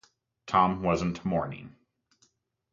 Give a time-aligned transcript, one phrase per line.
[0.47, 1.75] Tom wasn't mourning.